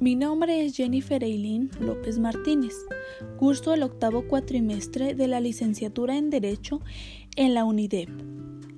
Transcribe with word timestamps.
Mi 0.00 0.16
nombre 0.16 0.66
es 0.66 0.76
Jennifer 0.76 1.24
Eileen 1.24 1.70
López 1.80 2.18
Martínez. 2.18 2.74
Curso 3.38 3.72
el 3.72 3.84
octavo 3.84 4.28
cuatrimestre 4.28 5.14
de 5.14 5.28
la 5.28 5.40
licenciatura 5.40 6.18
en 6.18 6.28
Derecho 6.28 6.82
en 7.36 7.54
la 7.54 7.64
UNIDEP. 7.64 8.10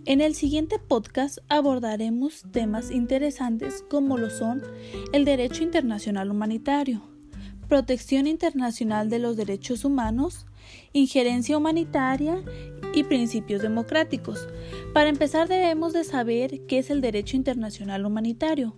En 0.04 0.20
el 0.20 0.36
siguiente 0.36 0.78
podcast 0.78 1.38
abordaremos 1.48 2.44
temas 2.52 2.92
interesantes 2.92 3.84
como 3.90 4.18
lo 4.18 4.30
son 4.30 4.62
el 5.12 5.24
derecho 5.24 5.64
internacional 5.64 6.30
humanitario, 6.30 7.02
protección 7.68 8.28
internacional 8.28 9.10
de 9.10 9.18
los 9.18 9.36
derechos 9.36 9.84
humanos, 9.84 10.46
injerencia 10.92 11.58
humanitaria 11.58 12.40
y 12.94 13.02
principios 13.02 13.62
democráticos. 13.62 14.46
Para 14.94 15.08
empezar 15.08 15.48
debemos 15.48 15.92
de 15.92 16.04
saber 16.04 16.66
qué 16.68 16.78
es 16.78 16.90
el 16.90 17.00
derecho 17.00 17.36
internacional 17.36 18.06
humanitario. 18.06 18.76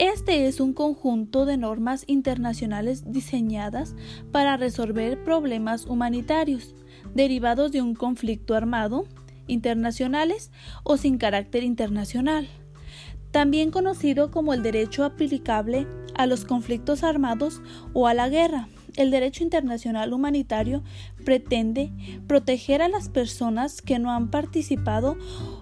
Este 0.00 0.46
es 0.46 0.60
un 0.60 0.72
conjunto 0.72 1.44
de 1.44 1.58
normas 1.58 2.04
internacionales 2.06 3.12
diseñadas 3.12 3.94
para 4.32 4.56
resolver 4.56 5.22
problemas 5.24 5.84
humanitarios 5.84 6.74
derivados 7.14 7.70
de 7.70 7.82
un 7.82 7.94
conflicto 7.94 8.54
armado, 8.54 9.04
internacionales 9.46 10.52
o 10.84 10.96
sin 10.96 11.18
carácter 11.18 11.64
internacional, 11.64 12.48
también 13.30 13.70
conocido 13.70 14.30
como 14.30 14.54
el 14.54 14.62
derecho 14.62 15.04
aplicable 15.04 15.86
a 16.14 16.24
los 16.24 16.46
conflictos 16.46 17.04
armados 17.04 17.60
o 17.92 18.06
a 18.06 18.14
la 18.14 18.30
guerra. 18.30 18.70
El 18.96 19.10
derecho 19.10 19.44
internacional 19.44 20.14
humanitario 20.14 20.82
pretende 21.26 21.92
proteger 22.26 22.80
a 22.80 22.88
las 22.88 23.10
personas 23.10 23.82
que 23.82 23.98
no 23.98 24.10
han 24.12 24.30
participado 24.30 25.18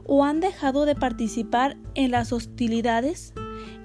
o 0.06 0.22
han 0.22 0.38
dejado 0.38 0.84
de 0.84 0.94
participar 0.94 1.76
en 1.96 2.12
las 2.12 2.32
hostilidades 2.32 3.34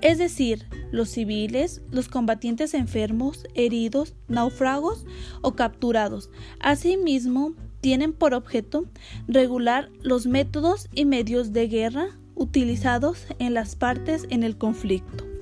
es 0.02 0.18
decir, 0.18 0.68
los 0.92 1.10
civiles, 1.10 1.82
los 1.90 2.08
combatientes 2.08 2.74
enfermos, 2.74 3.46
heridos, 3.56 4.16
náufragos 4.28 5.06
o 5.42 5.56
capturados. 5.56 6.30
Asimismo, 6.60 7.56
tienen 7.82 8.14
por 8.14 8.34
objeto 8.34 8.86
regular 9.28 9.90
los 10.02 10.26
métodos 10.26 10.88
y 10.94 11.06
medios 11.06 11.52
de 11.52 11.68
guerra 11.68 12.08
utilizados 12.36 13.28
en 13.40 13.54
las 13.54 13.76
partes 13.76 14.26
en 14.30 14.44
el 14.44 14.58
conflicto. 14.58 15.33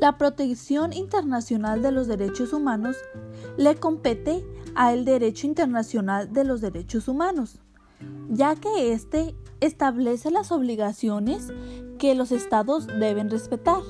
La 0.00 0.16
protección 0.16 0.94
internacional 0.94 1.82
de 1.82 1.92
los 1.92 2.08
derechos 2.08 2.54
humanos 2.54 2.96
le 3.58 3.74
compete 3.74 4.42
al 4.74 5.04
derecho 5.04 5.46
internacional 5.46 6.32
de 6.32 6.44
los 6.44 6.62
derechos 6.62 7.06
humanos, 7.06 7.60
ya 8.30 8.54
que 8.54 8.94
éste 8.94 9.34
establece 9.60 10.30
las 10.30 10.52
obligaciones 10.52 11.52
que 11.98 12.14
los 12.14 12.32
estados 12.32 12.86
deben 12.86 13.28
respetar. 13.28 13.82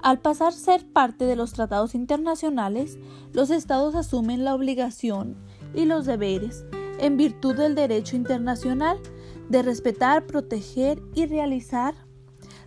Al 0.00 0.20
pasar 0.20 0.48
a 0.48 0.52
ser 0.52 0.86
parte 0.86 1.24
de 1.24 1.34
los 1.34 1.52
tratados 1.52 1.96
internacionales, 1.96 2.96
los 3.32 3.50
estados 3.50 3.96
asumen 3.96 4.44
la 4.44 4.54
obligación 4.54 5.36
y 5.74 5.84
los 5.84 6.06
deberes, 6.06 6.64
en 7.00 7.16
virtud 7.16 7.56
del 7.56 7.74
derecho 7.74 8.14
internacional, 8.14 9.00
de 9.48 9.62
respetar, 9.62 10.26
proteger 10.26 11.02
y 11.14 11.26
realizar 11.26 11.96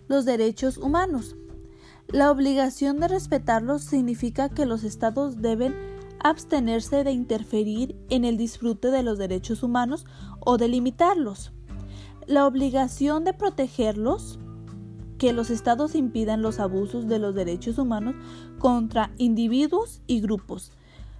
los 0.06 0.26
derechos 0.26 0.76
humanos. 0.76 1.34
La 2.12 2.30
obligación 2.30 3.00
de 3.00 3.08
respetarlos 3.08 3.84
significa 3.84 4.50
que 4.50 4.66
los 4.66 4.84
estados 4.84 5.40
deben 5.40 5.74
abstenerse 6.22 7.04
de 7.04 7.12
interferir 7.12 7.96
en 8.10 8.26
el 8.26 8.36
disfrute 8.36 8.90
de 8.90 9.02
los 9.02 9.16
derechos 9.16 9.62
humanos 9.62 10.04
o 10.38 10.58
de 10.58 10.68
limitarlos. 10.68 11.52
La 12.26 12.46
obligación 12.46 13.24
de 13.24 13.32
protegerlos, 13.32 14.38
que 15.16 15.32
los 15.32 15.48
estados 15.48 15.94
impidan 15.94 16.42
los 16.42 16.60
abusos 16.60 17.08
de 17.08 17.18
los 17.18 17.34
derechos 17.34 17.78
humanos 17.78 18.14
contra 18.58 19.10
individuos 19.16 20.02
y 20.06 20.20
grupos. 20.20 20.70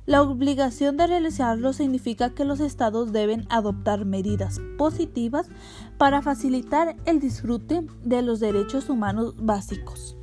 La 0.04 0.20
obligación 0.20 0.98
de 0.98 1.06
realizarlo 1.06 1.72
significa 1.72 2.34
que 2.34 2.44
los 2.44 2.60
estados 2.60 3.12
deben 3.12 3.46
adoptar 3.48 4.04
medidas 4.04 4.60
positivas 4.76 5.48
para 5.96 6.20
facilitar 6.20 6.96
el 7.06 7.18
disfrute 7.18 7.86
de 8.04 8.20
los 8.20 8.40
derechos 8.40 8.90
humanos 8.90 9.36
básicos. 9.38 10.18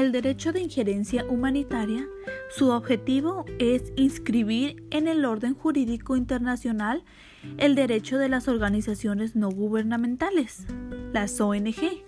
El 0.00 0.12
derecho 0.12 0.52
de 0.52 0.60
injerencia 0.60 1.24
humanitaria, 1.28 2.08
su 2.48 2.70
objetivo 2.70 3.44
es 3.58 3.92
inscribir 3.96 4.82
en 4.90 5.08
el 5.08 5.24
orden 5.24 5.54
jurídico 5.54 6.16
internacional 6.16 7.04
el 7.58 7.74
derecho 7.74 8.18
de 8.18 8.28
las 8.28 8.48
organizaciones 8.48 9.36
no 9.36 9.50
gubernamentales, 9.50 10.66
las 11.12 11.40
ONG, 11.40 12.02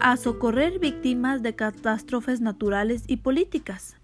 a 0.00 0.16
socorrer 0.16 0.78
víctimas 0.78 1.42
de 1.42 1.54
catástrofes 1.54 2.40
naturales 2.40 3.02
y 3.08 3.18
políticas. 3.18 3.97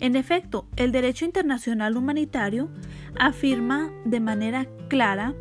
En 0.00 0.16
efecto, 0.16 0.66
el 0.76 0.92
derecho 0.92 1.24
internacional 1.24 1.96
humanitario 1.96 2.68
afirma 3.18 3.90
de 4.04 4.20
manera 4.20 4.66
clara 4.88 5.34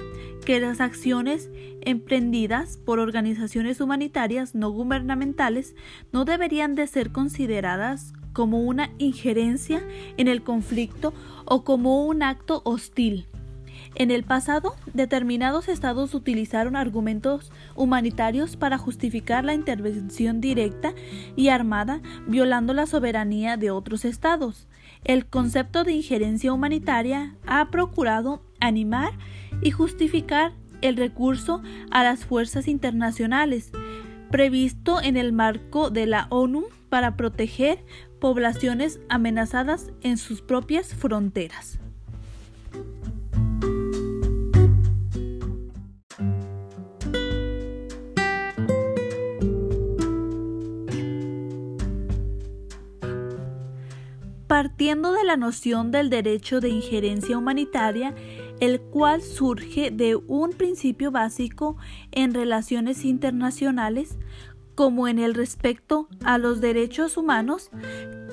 que 0.46 0.60
las 0.60 0.82
acciones 0.82 1.50
emprendidas 1.82 2.78
por 2.78 3.00
organizaciones 3.00 3.82
humanitarias 3.82 4.56
no 4.56 4.70
gubernamentales 4.70 5.76
no 6.12 6.26
deberían 6.26 6.76
de 6.76 6.88
ser 6.88 7.12
consideradas 7.12 8.14
como 8.34 8.62
una 8.62 8.92
injerencia 8.98 9.82
en 10.18 10.28
el 10.28 10.44
conflicto 10.44 11.14
o 11.46 11.64
como 11.64 12.06
un 12.06 12.24
acto 12.24 12.62
hostil. 12.66 13.28
En 13.96 14.10
el 14.10 14.24
pasado, 14.24 14.76
determinados 14.94 15.68
estados 15.68 16.14
utilizaron 16.16 16.76
argumentos 16.76 17.52
humanitarios 17.76 18.58
para 18.58 18.78
justificar 18.78 19.44
la 19.44 19.54
intervención 19.54 20.42
directa 20.42 20.94
y 21.36 21.50
armada 21.50 22.02
violando 22.28 22.74
la 22.74 22.88
soberanía 22.88 23.56
de 23.56 23.70
otros 23.70 24.04
estados. 24.04 24.68
El 25.04 25.26
concepto 25.26 25.84
de 25.84 25.94
injerencia 25.94 26.54
humanitaria 26.54 27.36
ha 27.46 27.70
procurado 27.70 28.42
animar 28.60 29.12
y 29.62 29.72
justificar 29.72 30.54
el 30.82 30.98
recurso 30.98 31.62
a 31.92 32.04
las 32.04 32.26
fuerzas 32.26 32.68
internacionales 32.68 33.72
previsto 34.32 35.00
en 35.00 35.16
el 35.16 35.32
marco 35.32 35.92
de 35.92 36.08
la 36.08 36.26
ONU 36.32 36.66
para 36.90 37.16
proteger 37.16 37.86
poblaciones 38.20 39.00
amenazadas 39.08 39.92
en 40.02 40.18
sus 40.18 40.42
propias 40.42 40.96
fronteras. 40.96 41.83
Partiendo 54.54 55.14
de 55.14 55.24
la 55.24 55.36
noción 55.36 55.90
del 55.90 56.12
derecho 56.12 56.60
de 56.60 56.70
injerencia 56.70 57.40
humanitaria, 57.40 58.14
el 58.60 58.80
cual 58.80 59.24
surge 59.24 59.90
de 59.90 60.16
un 60.16 60.52
principio 60.52 61.10
básico 61.10 61.76
en 62.12 62.36
relaciones 62.36 63.04
internacionales, 63.04 64.20
como 64.76 65.08
en 65.08 65.18
el 65.18 65.34
respecto 65.34 66.08
a 66.24 66.38
los 66.38 66.62
derechos 66.62 67.18
humanos, 67.18 67.72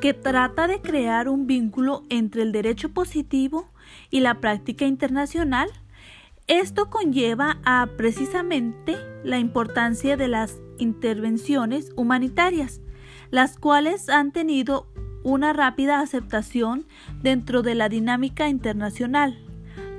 que 0.02 0.12
trata 0.12 0.66
de 0.66 0.82
crear 0.82 1.26
un 1.26 1.46
vínculo 1.46 2.02
entre 2.10 2.42
el 2.42 2.52
derecho 2.52 2.90
positivo 2.90 3.70
y 4.10 4.20
la 4.20 4.40
práctica 4.40 4.84
internacional. 4.84 5.70
Esto 6.48 6.90
conlleva 6.90 7.60
a 7.64 7.88
precisamente 7.96 8.98
la 9.24 9.38
importancia 9.38 10.18
de 10.18 10.28
las 10.28 10.60
intervenciones 10.76 11.92
humanitarias, 11.96 12.82
las 13.30 13.58
cuales 13.58 14.10
han 14.10 14.32
tenido 14.32 14.86
una 15.22 15.52
rápida 15.52 16.00
aceptación 16.00 16.86
dentro 17.22 17.62
de 17.62 17.74
la 17.74 17.88
dinámica 17.88 18.48
internacional. 18.48 19.38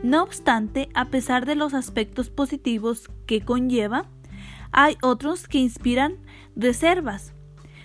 No 0.03 0.23
obstante, 0.23 0.89
a 0.93 1.05
pesar 1.05 1.45
de 1.45 1.55
los 1.55 1.73
aspectos 1.73 2.29
positivos 2.29 3.09
que 3.27 3.41
conlleva, 3.41 4.05
hay 4.71 4.97
otros 5.01 5.47
que 5.47 5.59
inspiran 5.59 6.17
reservas. 6.55 7.33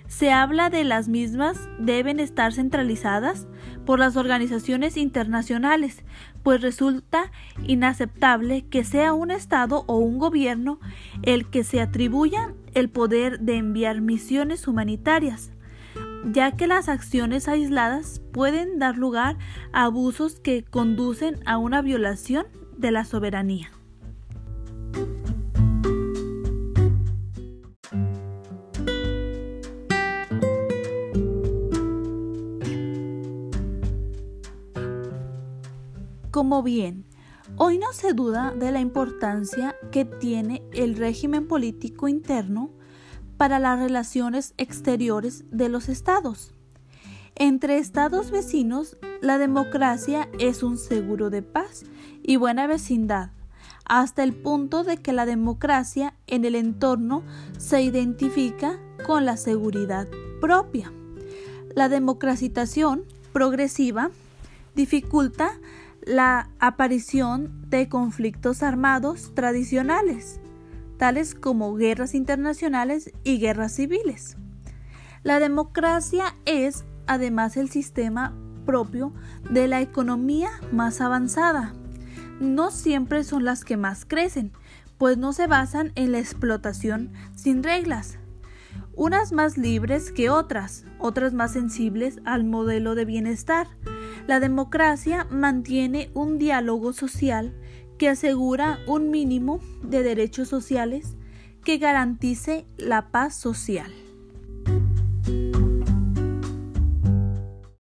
Se 0.07 0.33
habla 0.33 0.71
de 0.71 0.85
las 0.85 1.09
mismas 1.09 1.69
deben 1.79 2.21
estar 2.21 2.53
centralizadas 2.53 3.49
por 3.85 3.99
las 3.99 4.17
organizaciones 4.17 4.97
internacionales, 4.97 6.05
pues 6.45 6.61
resulta 6.61 7.33
inaceptable 7.67 8.65
que 8.69 8.85
sea 8.85 9.13
un 9.13 9.33
Estado 9.33 9.85
o 9.89 9.97
un 9.97 10.19
gobierno 10.19 10.79
el 11.23 11.51
que 11.51 11.65
se 11.65 11.81
atribuya 11.81 12.55
el 12.73 12.89
poder 12.89 13.41
de 13.41 13.57
enviar 13.57 14.01
misiones 14.01 14.69
humanitarias 14.69 15.51
ya 16.33 16.57
que 16.57 16.67
las 16.67 16.89
acciones 16.89 17.49
aisladas 17.49 18.21
pueden 18.33 18.79
dar 18.79 18.99
lugar 18.99 19.37
a 19.73 19.85
abusos 19.85 20.41
que 20.41 20.65
conducen 20.65 21.41
a 21.47 21.59
una 21.59 21.83
violación 21.83 22.47
de 22.77 22.91
la 22.91 23.05
soberanía. 23.05 23.71
Como 36.31 36.63
bien, 36.63 37.07
hoy 37.57 37.79
no 37.79 37.93
se 37.95 38.13
duda 38.13 38.53
de 38.55 38.71
la 38.71 38.81
importancia 38.81 39.75
que 39.91 40.05
tiene 40.05 40.63
el 40.73 40.97
régimen 40.97 41.47
político 41.49 42.09
interno 42.09 42.73
para 43.37 43.59
las 43.59 43.79
relaciones 43.79 44.55
exteriores 44.57 45.45
de 45.51 45.69
los 45.69 45.89
estados. 45.89 46.53
Entre 47.35 47.77
estados 47.79 48.31
vecinos, 48.31 48.97
la 49.21 49.37
democracia 49.39 50.29
es 50.39 50.63
un 50.63 50.79
seguro 50.79 51.29
de 51.29 51.43
paz 51.43 51.85
y 52.23 52.37
buena 52.37 52.67
vecindad, 52.67 53.31
hasta 53.85 54.23
el 54.23 54.33
punto 54.33 54.85
de 54.85 54.97
que 54.97 55.13
la 55.13 55.27
democracia 55.27 56.15
en 56.27 56.45
el 56.45 56.55
entorno 56.55 57.23
se 57.59 57.83
identifica 57.83 58.79
con 59.07 59.27
la 59.27 59.37
seguridad 59.37 60.09
propia. 60.41 60.93
La 61.75 61.91
democratización 61.91 63.05
progresiva 63.33 64.11
dificulta 64.75 65.51
la 66.07 66.49
aparición 66.59 67.69
de 67.69 67.89
conflictos 67.89 68.63
armados 68.63 69.35
tradicionales, 69.35 70.41
tales 70.97 71.35
como 71.35 71.75
guerras 71.75 72.15
internacionales 72.15 73.13
y 73.25 73.39
guerras 73.39 73.73
civiles. 73.73 74.37
La 75.23 75.41
democracia 75.41 76.37
es 76.45 76.85
además 77.07 77.57
el 77.57 77.71
sistema 77.71 78.35
propio 78.65 79.13
de 79.51 79.69
la 79.69 79.81
economía 79.81 80.51
más 80.73 81.01
avanzada. 81.01 81.75
No 82.41 82.71
siempre 82.71 83.25
son 83.25 83.45
las 83.45 83.65
que 83.65 83.77
más 83.77 84.05
crecen, 84.05 84.53
pues 84.99 85.17
no 85.17 85.33
se 85.33 85.47
basan 85.47 85.93
en 85.95 86.13
la 86.13 86.19
explotación 86.19 87.13
sin 87.35 87.63
reglas. 87.63 88.19
Unas 88.95 89.33
más 89.33 89.59
libres 89.59 90.11
que 90.11 90.31
otras, 90.31 90.85
otras 90.99 91.33
más 91.33 91.53
sensibles 91.53 92.19
al 92.25 92.45
modelo 92.45 92.95
de 92.95 93.05
bienestar, 93.05 93.69
la 94.27 94.41
democracia 94.41 95.27
mantiene 95.31 96.11
un 96.15 96.39
diálogo 96.39 96.93
social 96.93 97.55
que 97.99 98.09
asegura 98.09 98.79
un 98.87 99.11
mínimo 99.11 99.61
de 99.83 100.03
derechos 100.03 100.49
sociales 100.49 101.17
que 101.65 101.79
garantice 101.79 102.67
la 102.77 103.11
paz 103.11 103.35
social. 103.35 103.93